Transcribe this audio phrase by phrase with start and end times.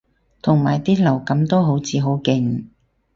[0.41, 2.65] 同埋啲流感都好似好勁